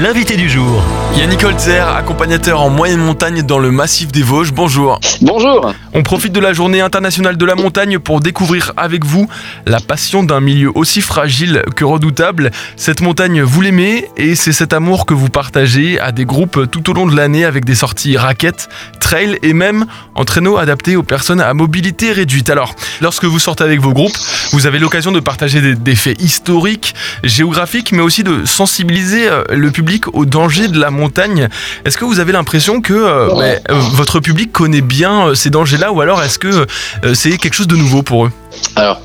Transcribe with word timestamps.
l'invité 0.00 0.36
du 0.36 0.48
jour. 0.48 0.82
Yannick 1.16 1.42
Holzer, 1.42 1.88
accompagnateur 1.88 2.60
en 2.60 2.70
moyenne 2.70 3.00
montagne 3.00 3.42
dans 3.42 3.58
le 3.58 3.72
massif 3.72 4.12
des 4.12 4.22
Vosges. 4.22 4.52
Bonjour. 4.52 5.00
Bonjour. 5.20 5.74
On 5.92 6.04
profite 6.04 6.32
de 6.32 6.38
la 6.38 6.52
journée 6.52 6.80
internationale 6.80 7.36
de 7.36 7.44
la 7.44 7.56
montagne 7.56 7.98
pour 7.98 8.20
découvrir 8.20 8.72
avec 8.76 9.04
vous 9.04 9.28
la 9.66 9.80
passion 9.80 10.22
d'un 10.22 10.38
milieu 10.38 10.70
aussi 10.76 11.00
fragile 11.00 11.62
que 11.74 11.84
redoutable. 11.84 12.52
Cette 12.76 13.00
montagne, 13.00 13.42
vous 13.42 13.60
l'aimez 13.60 14.08
et 14.16 14.36
c'est 14.36 14.52
cet 14.52 14.72
amour 14.72 15.06
que 15.06 15.14
vous 15.14 15.30
partagez 15.30 15.98
à 15.98 16.12
des 16.12 16.24
groupes 16.24 16.70
tout 16.70 16.88
au 16.90 16.92
long 16.92 17.06
de 17.06 17.16
l'année 17.16 17.44
avec 17.44 17.64
des 17.64 17.74
sorties 17.74 18.16
raquettes, 18.16 18.68
trail 19.00 19.38
et 19.42 19.52
même 19.52 19.86
en 20.14 20.24
traîneau 20.24 20.58
adaptés 20.58 20.94
aux 20.94 21.02
personnes 21.02 21.40
à 21.40 21.52
mobilité 21.54 22.12
réduite. 22.12 22.50
Alors, 22.50 22.74
lorsque 23.00 23.24
vous 23.24 23.40
sortez 23.40 23.64
avec 23.64 23.80
vos 23.80 23.92
groupes, 23.92 24.16
vous 24.52 24.66
avez 24.66 24.78
l'occasion 24.78 25.10
de 25.10 25.20
partager 25.20 25.60
des, 25.60 25.74
des 25.74 25.96
faits 25.96 26.22
historiques, 26.22 26.94
géographiques, 27.24 27.90
mais 27.90 28.02
aussi 28.02 28.22
de 28.22 28.44
sensibiliser 28.44 29.28
euh, 29.28 29.42
le 29.50 29.72
public 29.72 29.87
au 30.12 30.24
danger 30.24 30.68
de 30.68 30.78
la 30.78 30.90
montagne. 30.90 31.48
Est-ce 31.84 31.96
que 31.96 32.04
vous 32.04 32.20
avez 32.20 32.32
l'impression 32.32 32.80
que 32.80 32.94
euh, 32.94 33.28
bah, 33.34 33.74
euh, 33.74 33.80
votre 33.92 34.20
public 34.20 34.52
connaît 34.52 34.80
bien 34.80 35.28
euh, 35.28 35.34
ces 35.34 35.50
dangers-là 35.50 35.92
ou 35.92 36.00
alors 36.00 36.22
est-ce 36.22 36.38
que 36.38 36.66
euh, 37.04 37.14
c'est 37.14 37.36
quelque 37.38 37.54
chose 37.54 37.68
de 37.68 37.76
nouveau 37.76 38.02
pour 38.02 38.26
eux? 38.26 38.32
Alors, 38.76 39.00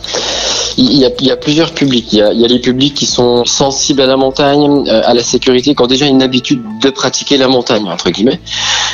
il 0.78 0.98
y, 0.98 1.32
a, 1.32 1.38
plusieurs 1.38 1.72
publics. 1.72 2.14
Il 2.14 2.20
y 2.20 2.22
a, 2.22 2.48
les 2.48 2.60
publics 2.60 2.94
qui 2.94 3.06
sont 3.06 3.46
sensibles 3.46 4.02
à 4.02 4.06
la 4.06 4.18
montagne, 4.18 4.86
euh, 4.88 5.02
à 5.06 5.14
la 5.14 5.24
sécurité, 5.24 5.76
qui 5.76 5.82
ont 5.82 5.88
déjà 5.88 6.06
une 6.06 6.22
habitude 6.22 6.62
de 6.82 6.90
pratiquer 6.90 7.38
la 7.38 7.48
montagne, 7.48 7.88
entre 7.88 8.10
guillemets. 8.10 8.40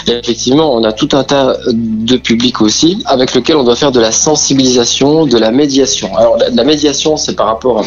Et 0.07 0.11
effectivement, 0.11 0.73
on 0.73 0.83
a 0.83 0.91
tout 0.91 1.09
un 1.13 1.23
tas 1.23 1.57
de 1.71 2.17
publics 2.17 2.61
aussi, 2.61 3.01
avec 3.05 3.33
lequel 3.33 3.55
on 3.57 3.63
doit 3.63 3.75
faire 3.75 3.91
de 3.91 3.99
la 3.99 4.11
sensibilisation, 4.11 5.25
de 5.25 5.37
la 5.37 5.51
médiation. 5.51 6.15
Alors, 6.17 6.37
la 6.51 6.63
médiation, 6.63 7.17
c'est 7.17 7.35
par 7.35 7.47
rapport 7.47 7.83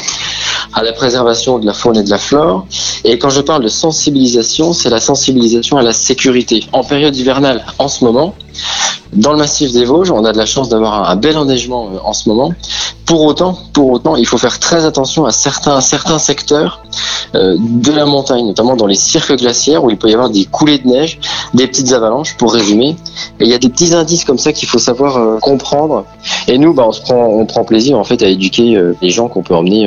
à 0.72 0.82
la 0.82 0.92
préservation 0.92 1.58
de 1.58 1.66
la 1.66 1.74
faune 1.74 1.96
et 1.96 2.02
de 2.02 2.10
la 2.10 2.18
flore. 2.18 2.66
Et 3.04 3.18
quand 3.18 3.30
je 3.30 3.40
parle 3.40 3.62
de 3.62 3.68
sensibilisation, 3.68 4.72
c'est 4.72 4.90
la 4.90 5.00
sensibilisation 5.00 5.76
à 5.76 5.82
la 5.82 5.92
sécurité. 5.92 6.64
En 6.72 6.84
période 6.84 7.16
hivernale, 7.16 7.64
en 7.78 7.88
ce 7.88 8.04
moment, 8.04 8.34
dans 9.12 9.32
le 9.32 9.38
massif 9.38 9.72
des 9.72 9.84
Vosges, 9.84 10.10
on 10.10 10.24
a 10.24 10.32
de 10.32 10.38
la 10.38 10.46
chance 10.46 10.68
d'avoir 10.68 11.08
un, 11.10 11.16
bel 11.16 11.36
enneigement 11.36 11.90
euh, 11.92 11.98
en 12.02 12.12
ce 12.12 12.28
moment. 12.28 12.52
Pour 13.04 13.22
autant, 13.22 13.58
pour 13.72 13.90
autant, 13.90 14.16
il 14.16 14.26
faut 14.26 14.38
faire 14.38 14.58
très 14.58 14.84
attention 14.86 15.26
à 15.26 15.32
certains, 15.32 15.80
certains 15.80 16.18
secteurs 16.18 16.82
euh, 17.34 17.56
de 17.58 17.92
la 17.92 18.06
montagne, 18.06 18.46
notamment 18.46 18.74
dans 18.74 18.86
les 18.86 18.94
cirques 18.94 19.36
glaciaires 19.36 19.84
où 19.84 19.90
il 19.90 19.98
peut 19.98 20.08
y 20.08 20.14
avoir 20.14 20.30
des 20.30 20.46
coulées 20.46 20.78
de 20.78 20.88
neige, 20.88 21.18
des 21.52 21.66
petites 21.66 21.92
avalanches, 21.92 22.36
pour 22.38 22.54
résumer. 22.54 22.96
Et 23.38 23.44
il 23.44 23.48
y 23.48 23.54
a 23.54 23.58
des 23.58 23.68
petits 23.68 23.94
indices 23.94 24.24
comme 24.24 24.38
ça 24.38 24.52
qu'il 24.52 24.68
faut 24.68 24.78
savoir 24.78 25.18
euh, 25.18 25.38
comprendre. 25.40 26.06
Et 26.48 26.56
nous, 26.56 26.72
bah, 26.72 26.84
on 26.86 26.92
se 26.92 27.02
prend, 27.02 27.26
on 27.26 27.44
prend 27.44 27.64
plaisir 27.64 27.98
en 27.98 28.04
fait 28.04 28.22
à 28.22 28.28
éduquer 28.28 28.80
les 29.00 29.10
gens 29.10 29.28
qu'on 29.28 29.42
peut 29.42 29.54
emmener 29.54 29.86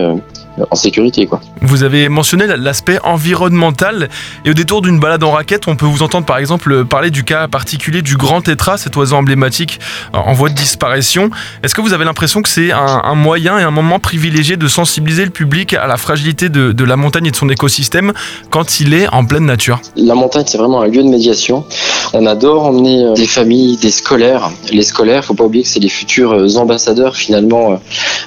en 0.70 0.76
sécurité. 0.76 1.28
Vous 1.62 1.84
avez 1.84 2.10
mentionné 2.10 2.46
l'aspect 2.48 3.00
environnemental 3.04 4.10
et 4.46 4.52
au 4.52 4.54
détour 4.54 4.82
d'une 4.82 5.00
balade 5.00 5.24
en 5.24 5.32
raquette, 5.32 5.68
on 5.68 5.76
peut 5.76 5.86
vous 5.86 6.04
entendre 6.04 6.26
par 6.26 6.38
exemple 6.38 6.86
parler 6.86 7.12
du 7.12 7.24
cas 7.24 7.48
particulier 7.48 8.02
du 8.02 8.18
grand 8.18 8.42
tétra, 8.42 8.78
cet 8.78 8.96
oiseau 8.96 9.15
emblématique 9.16 9.80
euh, 10.14 10.18
en 10.18 10.34
voie 10.34 10.50
de 10.50 10.56
disparition. 10.56 11.30
Est-ce 11.64 11.76
que 11.76 11.82
vous 11.82 11.94
avez 11.94 12.06
l'impression 12.06 12.42
que 12.42 12.50
c'est 12.50 12.72
un, 12.72 13.16
moyen 13.16 13.58
et 13.58 13.64
un 13.64 13.72
moment 13.72 14.00
privilégié 14.00 14.58
de 14.58 14.68
sensibiliser 14.68 15.26
le 15.26 15.32
public 15.32 15.74
à 15.74 15.88
la 15.88 15.98
fragilité 15.98 16.50
de, 16.50 16.84
la 16.84 16.98
montagne 16.98 17.28
et 17.28 17.32
de 17.32 17.36
son 17.36 17.50
écosystème 17.50 18.14
quand 18.50 18.80
il 18.80 18.94
est 18.94 19.08
en 19.08 19.26
pleine 19.26 19.46
nature? 19.46 19.80
La 19.96 20.16
montagne, 20.16 20.46
c'est 20.48 20.58
vraiment 20.58 20.82
un 20.82 20.88
lieu 20.88 21.04
de 21.04 21.10
médiation. 21.10 21.66
On 22.14 22.26
adore 22.26 22.66
emmener 22.66 23.04
euh, 23.04 23.14
des 23.14 23.28
familles, 23.28 23.78
des 23.78 23.92
scolaires. 23.92 24.52
Les 24.72 24.84
scolaires, 24.84 25.26
faut 25.26 25.34
pas 25.34 25.46
oublier 25.46 25.64
que 25.64 25.70
c'est 25.70 25.80
les 25.80 25.90
futurs 25.90 26.34
euh, 26.34 26.58
ambassadeurs 26.58 27.16
finalement 27.16 27.74
euh, 27.74 27.76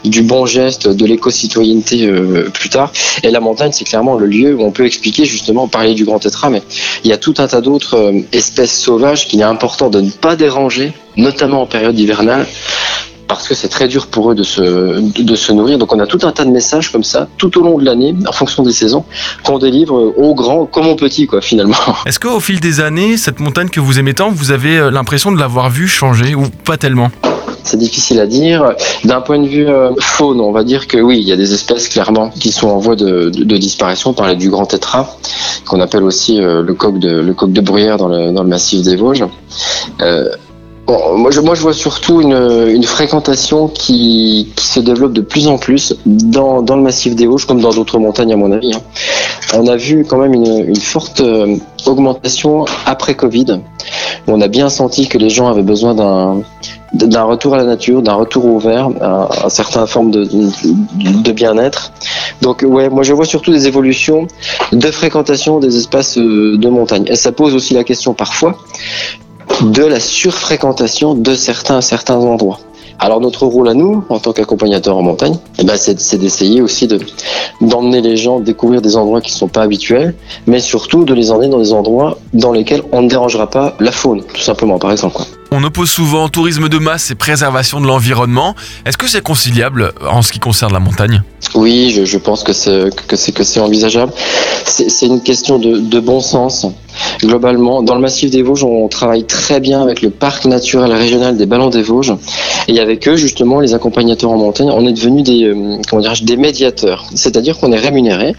du 0.04 0.22
bon 0.22 0.46
geste, 0.46 0.88
de 0.88 1.06
l'éco-citoyenneté 1.06 2.06
euh, 2.06 2.48
plus 2.50 2.68
tard. 2.68 2.92
Et 3.22 3.30
la 3.30 3.40
montagne, 3.40 3.72
c'est 3.72 3.84
clairement 3.84 4.16
le 4.16 4.26
lieu 4.26 4.54
où 4.54 4.62
on 4.62 4.70
peut 4.70 4.86
expliquer 4.86 5.24
justement, 5.24 5.68
parler 5.68 5.94
du 5.94 6.04
grand 6.04 6.18
tétra, 6.18 6.50
mais 6.50 6.62
il 7.04 7.10
y 7.10 7.12
a 7.12 7.16
tout 7.16 7.34
un 7.38 7.46
tas 7.46 7.60
d'autres 7.60 7.96
euh, 7.96 8.20
espèces 8.32 8.78
sauvages 8.78 9.26
qu'il 9.26 9.40
est 9.40 9.44
important 9.44 9.90
de 9.90 10.00
ne 10.00 10.10
pas 10.10 10.36
déranger, 10.36 10.77
notamment 11.16 11.62
en 11.62 11.66
période 11.66 11.98
hivernale 11.98 12.46
parce 13.28 13.46
que 13.46 13.54
c'est 13.54 13.68
très 13.68 13.88
dur 13.88 14.06
pour 14.06 14.30
eux 14.30 14.34
de 14.34 14.42
se, 14.42 15.22
de 15.22 15.34
se 15.36 15.52
nourrir. 15.52 15.78
Donc 15.78 15.92
on 15.92 16.00
a 16.00 16.06
tout 16.06 16.26
un 16.26 16.32
tas 16.32 16.44
de 16.44 16.50
messages 16.50 16.90
comme 16.90 17.04
ça, 17.04 17.28
tout 17.36 17.56
au 17.58 17.62
long 17.62 17.78
de 17.78 17.84
l'année, 17.84 18.14
en 18.26 18.32
fonction 18.32 18.62
des 18.62 18.72
saisons, 18.72 19.04
qu'on 19.44 19.58
délivre 19.58 19.94
aux 20.16 20.34
grands 20.34 20.64
comme 20.66 20.86
aux 20.86 20.96
petits, 20.96 21.26
quoi, 21.26 21.40
finalement. 21.42 21.76
Est-ce 22.06 22.18
qu'au 22.18 22.40
fil 22.40 22.58
des 22.58 22.80
années, 22.80 23.16
cette 23.16 23.38
montagne 23.38 23.68
que 23.68 23.80
vous 23.80 23.98
aimez 23.98 24.14
tant, 24.14 24.30
vous 24.30 24.50
avez 24.50 24.78
euh, 24.78 24.90
l'impression 24.90 25.30
de 25.30 25.38
l'avoir 25.38 25.68
vue 25.68 25.88
changer 25.88 26.34
ou 26.34 26.46
pas 26.64 26.78
tellement? 26.78 27.10
C'est 27.64 27.76
difficile 27.76 28.18
à 28.20 28.26
dire. 28.26 28.72
D'un 29.04 29.20
point 29.20 29.38
de 29.38 29.46
vue 29.46 29.68
euh, 29.68 29.90
faune, 30.00 30.40
on 30.40 30.52
va 30.52 30.64
dire 30.64 30.86
que 30.86 30.96
oui, 30.96 31.18
il 31.18 31.28
y 31.28 31.32
a 31.32 31.36
des 31.36 31.52
espèces 31.52 31.88
clairement 31.88 32.30
qui 32.30 32.50
sont 32.50 32.68
en 32.68 32.78
voie 32.78 32.96
de, 32.96 33.28
de, 33.28 33.44
de 33.44 33.56
disparition. 33.58 34.10
On 34.10 34.14
parlait 34.14 34.36
du 34.36 34.48
grand 34.48 34.64
tétra, 34.64 35.18
qu'on 35.66 35.80
appelle 35.82 36.02
aussi 36.02 36.40
euh, 36.40 36.62
le 36.62 36.72
coq 36.72 36.98
de 36.98 37.20
le 37.20 37.34
coq 37.34 37.52
de 37.52 37.60
bruyère 37.60 37.98
dans 37.98 38.08
le, 38.08 38.32
dans 38.32 38.42
le 38.42 38.48
massif 38.48 38.80
des 38.80 38.96
Vosges. 38.96 39.24
Euh, 40.00 40.30
Moi, 40.88 41.30
je, 41.30 41.40
vois 41.40 41.74
surtout 41.74 42.22
une, 42.22 42.82
fréquentation 42.84 43.68
qui, 43.68 44.50
se 44.56 44.80
développe 44.80 45.12
de 45.12 45.20
plus 45.20 45.46
en 45.46 45.58
plus 45.58 45.94
dans, 46.06 46.62
le 46.62 46.80
massif 46.80 47.14
des 47.14 47.26
Vosges, 47.26 47.46
comme 47.46 47.60
dans 47.60 47.74
d'autres 47.74 47.98
montagnes, 47.98 48.32
à 48.32 48.36
mon 48.36 48.52
avis. 48.52 48.72
hein. 48.74 48.80
On 49.54 49.66
a 49.66 49.76
vu 49.76 50.06
quand 50.08 50.16
même 50.16 50.32
une, 50.32 50.76
forte 50.76 51.20
euh, 51.20 51.56
augmentation 51.84 52.64
après 52.86 53.14
Covid. 53.14 53.60
On 54.28 54.40
a 54.40 54.48
bien 54.48 54.70
senti 54.70 55.08
que 55.08 55.18
les 55.18 55.28
gens 55.28 55.48
avaient 55.48 55.62
besoin 55.62 55.94
d'un 55.94 57.22
retour 57.22 57.54
à 57.54 57.58
la 57.58 57.64
nature, 57.64 58.00
d'un 58.00 58.14
retour 58.14 58.46
au 58.46 58.58
vert, 58.58 58.88
à, 59.02 59.28
à 59.44 59.50
certaines 59.50 59.86
formes 59.86 60.10
de 60.10 61.32
bien-être. 61.32 61.92
Donc 62.40 62.64
ouais, 62.66 62.88
moi 62.88 63.02
je 63.02 63.12
vois 63.12 63.26
surtout 63.26 63.52
des 63.52 63.66
évolutions 63.66 64.26
de 64.72 64.90
fréquentation 64.90 65.60
des 65.60 65.76
espaces 65.76 66.16
euh, 66.16 66.56
de 66.56 66.68
montagne. 66.68 67.04
Et 67.08 67.16
ça 67.16 67.32
pose 67.32 67.54
aussi 67.54 67.74
la 67.74 67.84
question 67.84 68.14
parfois 68.14 68.56
de 69.62 69.84
la 69.84 70.00
surfréquentation 70.00 71.14
de 71.14 71.34
certains 71.34 71.80
certains 71.80 72.16
endroits. 72.16 72.60
Alors 73.00 73.20
notre 73.20 73.46
rôle 73.46 73.68
à 73.68 73.74
nous, 73.74 74.04
en 74.08 74.18
tant 74.18 74.32
qu'accompagnateur 74.32 74.96
en 74.96 75.02
montagne, 75.02 75.36
eh 75.58 75.64
ben, 75.64 75.76
c'est 75.76 76.16
d'essayer 76.18 76.60
aussi 76.60 76.88
de 76.88 76.98
d'emmener 77.60 78.00
les 78.00 78.16
gens 78.16 78.40
découvrir 78.40 78.82
des 78.82 78.96
endroits 78.96 79.20
qui 79.20 79.32
ne 79.32 79.36
sont 79.36 79.46
pas 79.46 79.62
habituels, 79.62 80.16
mais 80.46 80.58
surtout 80.58 81.04
de 81.04 81.14
les 81.14 81.30
emmener 81.30 81.48
dans 81.48 81.60
des 81.60 81.72
endroits 81.72 82.18
dans 82.34 82.50
lesquels 82.50 82.82
on 82.90 83.02
ne 83.02 83.08
dérangera 83.08 83.48
pas 83.48 83.76
la 83.78 83.92
faune, 83.92 84.22
tout 84.34 84.40
simplement, 84.40 84.78
par 84.80 84.90
exemple. 84.90 85.14
quoi. 85.14 85.26
On 85.52 85.62
oppose 85.62 85.88
souvent 85.88 86.28
tourisme 86.28 86.68
de 86.68 86.78
masse 86.78 87.10
et 87.10 87.14
préservation 87.14 87.80
de 87.80 87.86
l'environnement. 87.86 88.54
Est-ce 88.84 88.98
que 88.98 89.06
c'est 89.08 89.22
conciliable 89.22 89.92
en 90.10 90.20
ce 90.22 90.32
qui 90.32 90.40
concerne 90.40 90.72
la 90.72 90.80
montagne? 90.80 91.22
Oui, 91.54 91.90
je, 91.94 92.04
je 92.04 92.18
pense 92.18 92.42
que 92.42 92.52
c'est 92.52 92.90
que 93.06 93.16
c'est 93.44 93.60
envisageable. 93.60 94.12
C'est 94.64 94.90
c'est 94.90 95.06
une 95.06 95.22
question 95.22 95.58
de, 95.58 95.78
de 95.78 96.00
bon 96.00 96.20
sens. 96.20 96.66
Globalement, 97.20 97.82
dans 97.82 97.94
le 97.94 98.00
massif 98.00 98.30
des 98.30 98.42
Vosges, 98.42 98.64
on 98.64 98.88
travaille 98.88 99.24
très 99.24 99.60
bien 99.60 99.82
avec 99.82 100.02
le 100.02 100.10
parc 100.10 100.44
naturel 100.46 100.92
régional 100.92 101.36
des 101.36 101.46
Ballons 101.46 101.70
des 101.70 101.82
Vosges, 101.82 102.14
et 102.68 102.80
avec 102.80 103.08
eux, 103.08 103.16
justement, 103.16 103.60
les 103.60 103.74
accompagnateurs 103.74 104.30
en 104.30 104.38
montagne, 104.38 104.70
on 104.70 104.86
est 104.86 104.92
devenus 104.92 105.24
des 105.24 105.44
euh, 105.44 105.78
comment 105.88 106.02
des 106.22 106.36
médiateurs. 106.36 107.06
C'est-à-dire 107.14 107.58
qu'on 107.58 107.72
est 107.72 107.78
rémunéré 107.78 108.34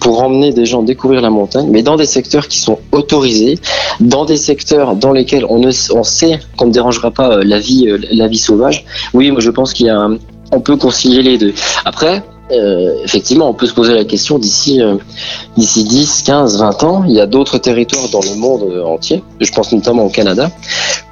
pour 0.00 0.22
emmener 0.22 0.52
des 0.52 0.66
gens 0.66 0.82
découvrir 0.82 1.20
la 1.20 1.30
montagne, 1.30 1.68
mais 1.70 1.82
dans 1.82 1.96
des 1.96 2.06
secteurs 2.06 2.48
qui 2.48 2.58
sont 2.58 2.78
autorisés, 2.92 3.58
dans 4.00 4.24
des 4.24 4.36
secteurs 4.36 4.96
dans 4.96 5.12
lesquels 5.12 5.44
on 5.48 5.66
on 5.66 6.02
sait 6.04 6.40
qu'on 6.56 6.66
ne 6.66 6.72
dérangera 6.72 7.10
pas 7.10 7.30
euh, 7.30 7.42
la 7.44 7.58
vie 7.58 7.88
euh, 7.88 7.98
la 8.12 8.28
vie 8.28 8.38
sauvage. 8.38 8.84
Oui, 9.14 9.30
moi 9.30 9.40
je 9.40 9.50
pense 9.50 9.72
qu'il 9.72 9.86
y 9.86 9.90
a 9.90 9.98
un, 9.98 10.18
on 10.52 10.60
peut 10.60 10.76
concilier 10.76 11.22
les 11.22 11.38
deux. 11.38 11.54
Après, 11.84 12.22
euh, 12.52 13.02
effectivement, 13.04 13.48
on 13.48 13.54
peut 13.54 13.66
se 13.66 13.74
poser 13.74 13.94
la 13.94 14.04
question 14.04 14.38
d'ici 14.38 14.80
euh, 14.80 14.96
d'ici 15.56 15.84
10, 15.84 16.22
15, 16.22 16.58
20 16.58 16.84
ans, 16.84 17.04
il 17.06 17.14
y 17.14 17.20
a 17.20 17.26
d'autres 17.26 17.58
territoires 17.58 18.08
dans 18.10 18.20
le 18.20 18.34
monde 18.36 18.62
euh, 18.70 18.84
entier. 18.84 19.22
Je 19.40 19.50
pense 19.50 19.72
notamment 19.72 20.04
au 20.04 20.10
Canada. 20.10 20.50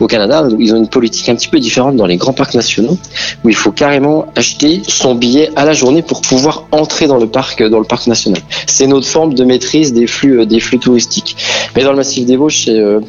Au 0.01 0.07
Canada, 0.07 0.47
ils 0.59 0.73
ont 0.75 0.77
une 0.77 0.89
politique 0.89 1.29
un 1.29 1.35
petit 1.35 1.49
peu 1.49 1.59
différente 1.59 1.97
dans 1.97 2.07
les 2.07 2.17
grands 2.17 2.33
parcs 2.33 2.55
nationaux, 2.55 2.99
où 3.45 3.49
il 3.49 3.55
faut 3.55 3.73
carrément 3.73 4.27
acheter 4.37 4.83
son 4.87 5.15
billet 5.15 5.51
à 5.57 5.65
la 5.65 5.73
journée 5.73 6.03
pour 6.03 6.21
pouvoir 6.21 6.67
entrer 6.73 7.07
dans 7.07 7.19
le 7.19 7.27
parc 7.27 7.63
dans 7.63 7.79
le 7.79 7.85
parc 7.85 8.07
national. 8.07 8.41
C'est 8.67 8.87
notre 8.87 9.07
forme 9.07 9.35
de 9.35 9.45
maîtrise 9.45 9.93
des 9.93 10.07
flux 10.07 10.41
euh, 10.41 10.47
des 10.47 10.61
flux 10.61 10.79
touristiques. 10.79 11.37
Mais 11.77 11.83
dans 11.83 11.91
le 11.91 11.97
massif 11.97 12.25
des 12.25 12.37
Vosges, 12.37 12.67
euh, 12.69 13.01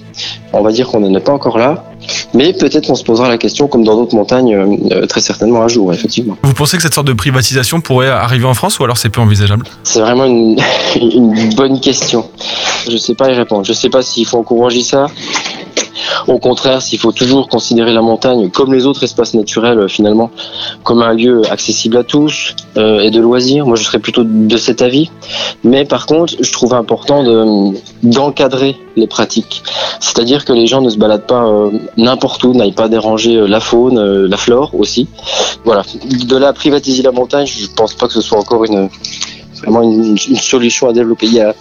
on 0.53 0.61
va 0.61 0.71
dire 0.71 0.87
qu'on 0.87 0.99
n'en 0.99 1.13
est 1.13 1.23
pas 1.23 1.31
encore 1.31 1.57
là. 1.57 1.85
Mais 2.33 2.53
peut-être 2.53 2.87
qu'on 2.87 2.95
se 2.95 3.03
posera 3.03 3.29
la 3.29 3.37
question, 3.37 3.67
comme 3.67 3.83
dans 3.83 3.95
d'autres 3.95 4.15
montagnes, 4.15 4.55
euh, 4.55 4.77
euh, 4.91 5.05
très 5.05 5.21
certainement 5.21 5.61
un 5.61 5.67
jour, 5.67 5.93
effectivement. 5.93 6.37
Vous 6.43 6.53
pensez 6.53 6.77
que 6.77 6.83
cette 6.83 6.93
sorte 6.93 7.07
de 7.07 7.13
privatisation 7.13 7.81
pourrait 7.81 8.09
arriver 8.09 8.45
en 8.45 8.53
France 8.53 8.79
ou 8.79 8.83
alors 8.83 8.97
c'est 8.97 9.09
peu 9.09 9.21
envisageable? 9.21 9.65
C'est 9.83 9.99
vraiment 9.99 10.25
une, 10.25 10.59
une 10.95 11.53
bonne 11.55 11.79
question. 11.79 12.29
Je 12.89 12.97
sais 12.97 13.15
pas 13.15 13.31
y 13.31 13.33
répondre. 13.33 13.65
Je 13.65 13.73
sais 13.73 13.89
pas 13.89 14.01
s'il 14.01 14.25
faut 14.25 14.37
encourager 14.37 14.81
ça. 14.81 15.07
Au 16.27 16.39
contraire, 16.39 16.81
s'il 16.81 16.99
faut 16.99 17.11
toujours 17.11 17.47
considérer 17.47 17.93
la 17.93 18.01
montagne 18.01 18.49
comme 18.49 18.73
les 18.73 18.85
autres 18.85 19.03
espaces 19.03 19.33
naturels, 19.33 19.79
euh, 19.79 19.87
finalement, 19.87 20.31
comme 20.83 21.01
un 21.01 21.13
lieu 21.13 21.41
accessible 21.49 21.97
à 21.97 22.03
tous 22.03 22.55
euh, 22.77 22.99
et 22.99 23.11
de 23.11 23.19
loisirs. 23.19 23.65
Moi, 23.65 23.75
je 23.75 23.83
serais 23.83 23.99
plutôt 23.99 24.23
de 24.23 24.57
cet 24.57 24.81
avis. 24.81 25.11
Mais 25.63 25.85
par 25.85 26.05
contre, 26.05 26.33
je 26.39 26.51
trouve 26.51 26.73
important 26.73 27.23
de 27.23 27.75
d'encadrer 28.03 28.77
les 28.95 29.07
pratiques. 29.07 29.63
C'est-à-dire 29.99 30.45
que 30.45 30.53
les 30.53 30.67
gens 30.67 30.81
ne 30.81 30.89
se 30.89 30.97
baladent 30.97 31.27
pas 31.27 31.45
euh, 31.45 31.71
n'importe 31.97 32.43
où, 32.43 32.53
n'aillent 32.53 32.71
pas 32.71 32.87
déranger 32.87 33.47
la 33.47 33.59
faune, 33.59 34.25
la 34.25 34.37
flore 34.37 34.71
aussi. 34.73 35.07
Voilà. 35.63 35.83
De 36.27 36.37
là 36.37 36.49
à 36.49 36.53
privatiser 36.53 37.03
la 37.03 37.11
montagne, 37.11 37.45
je 37.45 37.67
pense 37.75 37.93
pas 37.93 38.07
que 38.07 38.13
ce 38.13 38.21
soit 38.21 38.39
encore 38.39 38.63
vraiment 38.63 39.81
une, 39.81 40.17
une 40.29 40.35
solution 40.37 40.87
à 40.89 40.93
développer. 40.93 41.27
Il 41.27 41.33
y 41.33 41.41
a, 41.41 41.55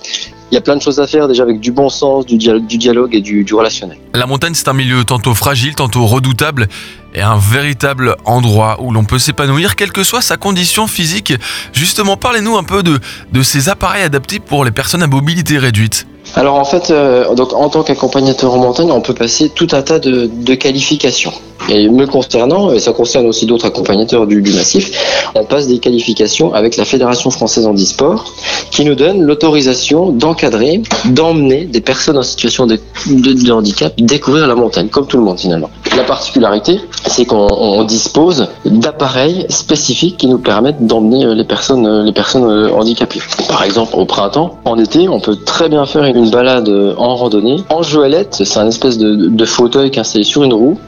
il 0.50 0.54
y 0.54 0.58
a 0.58 0.60
plein 0.60 0.76
de 0.76 0.82
choses 0.82 1.00
à 1.00 1.06
faire 1.06 1.26
déjà 1.26 1.42
avec 1.42 1.60
du 1.60 1.72
bon 1.72 1.88
sens, 1.88 2.26
du, 2.26 2.36
dialogue 2.36 3.14
et 3.14 3.20
du, 3.20 3.44
du 3.44 3.54
relationnel. 3.54 3.98
La 4.12 4.26
montagne, 4.26 4.54
c'est 4.54 4.68
un 4.68 4.72
milieu 4.74 5.04
tantôt 5.04 5.34
fragile, 5.34 5.74
tantôt 5.74 6.06
redoutable 6.06 6.68
et 7.14 7.22
un 7.22 7.38
véritable 7.38 8.16
endroit 8.24 8.80
où 8.80 8.92
l'on 8.92 9.04
peut 9.04 9.18
s'épanouir, 9.18 9.76
quelle 9.76 9.92
que 9.92 10.04
soit 10.04 10.20
sa 10.20 10.36
condition 10.36 10.86
physique. 10.86 11.32
Justement, 11.72 12.16
parlez-nous 12.16 12.56
un 12.56 12.64
peu 12.64 12.82
de, 12.82 12.98
de 13.32 13.42
ces 13.42 13.68
appareils 13.68 14.02
adaptés 14.02 14.40
pour 14.40 14.64
les 14.64 14.70
personnes 14.70 15.02
à 15.02 15.06
mobilité 15.06 15.58
réduite. 15.58 16.06
Alors 16.36 16.56
en 16.56 16.64
fait, 16.64 16.90
euh, 16.90 17.32
donc 17.34 17.52
en 17.52 17.68
tant 17.68 17.84
qu'accompagnateur 17.84 18.52
en 18.52 18.58
montagne, 18.58 18.90
on 18.90 19.00
peut 19.00 19.14
passer 19.14 19.50
tout 19.50 19.68
un 19.72 19.82
tas 19.82 20.00
de, 20.00 20.54
qualifications. 20.54 21.32
Et 21.68 21.88
me 21.88 22.06
concernant, 22.06 22.72
et 22.72 22.80
ça 22.80 22.92
concerne 22.92 23.26
aussi 23.26 23.46
d'autres 23.46 23.66
accompagnateurs 23.66 24.26
du, 24.26 24.42
du, 24.42 24.52
massif, 24.52 24.90
on 25.34 25.44
passe 25.44 25.66
des 25.66 25.78
qualifications 25.78 26.52
avec 26.52 26.76
la 26.76 26.84
Fédération 26.84 27.30
française 27.30 27.66
handisport 27.66 28.34
qui 28.70 28.84
nous 28.84 28.94
donne 28.94 29.22
l'autorisation 29.22 30.10
d'encadrer, 30.10 30.82
d'emmener 31.06 31.64
des 31.64 31.80
personnes 31.80 32.18
en 32.18 32.22
situation 32.22 32.66
de, 32.66 32.78
de, 33.06 33.32
de, 33.32 33.52
handicap 33.52 33.94
découvrir 33.96 34.46
la 34.46 34.56
montagne, 34.56 34.88
comme 34.88 35.06
tout 35.06 35.16
le 35.16 35.22
monde 35.22 35.38
finalement. 35.38 35.70
La 35.96 36.02
particularité, 36.02 36.80
c'est 37.06 37.24
qu'on 37.24 37.84
dispose 37.84 38.48
d'appareils 38.64 39.46
spécifiques 39.48 40.16
qui 40.16 40.26
nous 40.26 40.38
permettent 40.38 40.84
d'emmener 40.84 41.34
les 41.34 41.44
personnes, 41.44 42.04
les 42.04 42.12
personnes 42.12 42.70
handicapées. 42.72 43.20
Par 43.48 43.62
exemple, 43.62 43.94
au 43.96 44.04
printemps, 44.04 44.58
en 44.64 44.78
été, 44.78 45.08
on 45.08 45.20
peut 45.20 45.36
très 45.36 45.68
bien 45.68 45.86
faire 45.86 46.04
une 46.04 46.30
balade 46.30 46.68
en 46.98 47.14
randonnée 47.14 47.56
en 47.70 47.82
joëlette. 47.82 48.42
C'est 48.42 48.58
un 48.58 48.66
espèce 48.66 48.98
de, 48.98 49.14
de 49.14 49.44
fauteuil 49.44 49.90
qui 49.90 49.98
est 49.98 50.00
installé 50.00 50.24
sur 50.24 50.42
une 50.42 50.54
roue 50.54 50.78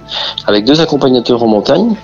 avec 0.46 0.64
deux 0.64 0.80
accompagnateurs 0.80 1.42
en 1.42 1.48
montagne. 1.48 1.94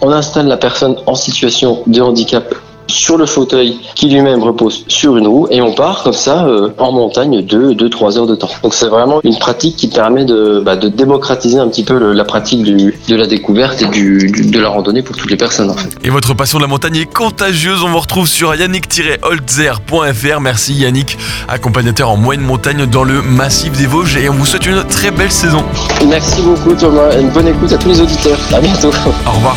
On 0.00 0.10
installe 0.10 0.46
la 0.46 0.56
personne 0.56 0.96
en 1.06 1.14
situation 1.14 1.80
de 1.86 2.00
handicap 2.00 2.54
sur 2.86 3.16
le 3.16 3.26
fauteuil 3.26 3.78
qui 3.94 4.08
lui-même 4.08 4.42
repose 4.42 4.84
sur 4.88 5.16
une 5.16 5.26
roue 5.26 5.46
et 5.50 5.60
on 5.60 5.72
part 5.72 6.02
comme 6.02 6.12
ça 6.12 6.46
euh, 6.46 6.70
en 6.78 6.92
montagne 6.92 7.40
2-3 7.40 8.18
heures 8.18 8.26
de 8.26 8.34
temps. 8.34 8.50
Donc 8.62 8.74
c'est 8.74 8.88
vraiment 8.88 9.20
une 9.24 9.38
pratique 9.38 9.76
qui 9.76 9.88
permet 9.88 10.24
de, 10.24 10.60
bah, 10.64 10.76
de 10.76 10.88
démocratiser 10.88 11.58
un 11.58 11.68
petit 11.68 11.84
peu 11.84 11.98
le, 11.98 12.12
la 12.12 12.24
pratique 12.24 12.62
du, 12.62 12.94
de 13.08 13.16
la 13.16 13.26
découverte 13.26 13.82
et 13.82 13.86
du, 13.86 14.30
du, 14.30 14.50
de 14.50 14.60
la 14.60 14.68
randonnée 14.68 15.02
pour 15.02 15.16
toutes 15.16 15.30
les 15.30 15.36
personnes. 15.36 15.70
En 15.70 15.74
fait. 15.74 15.88
Et 16.04 16.10
votre 16.10 16.34
passion 16.34 16.58
de 16.58 16.62
la 16.62 16.68
montagne 16.68 16.96
est 16.96 17.12
contagieuse, 17.12 17.82
on 17.82 17.88
vous 17.88 18.00
retrouve 18.00 18.26
sur 18.26 18.54
yannick-holzer.fr. 18.54 20.40
Merci 20.40 20.74
Yannick, 20.74 21.18
accompagnateur 21.48 22.10
en 22.10 22.16
moyenne 22.16 22.44
montagne 22.44 22.86
dans 22.86 23.04
le 23.04 23.22
massif 23.22 23.72
des 23.76 23.86
Vosges 23.86 24.16
et 24.16 24.28
on 24.28 24.34
vous 24.34 24.46
souhaite 24.46 24.66
une 24.66 24.84
très 24.84 25.10
belle 25.10 25.32
saison. 25.32 25.64
Merci 26.06 26.42
beaucoup 26.42 26.74
Thomas 26.74 27.12
et 27.16 27.20
une 27.20 27.30
bonne 27.30 27.48
écoute 27.48 27.72
à 27.72 27.78
tous 27.78 27.88
les 27.88 28.00
auditeurs. 28.00 28.38
À 28.52 28.60
bientôt. 28.60 28.90
Au 29.26 29.30
revoir. 29.30 29.56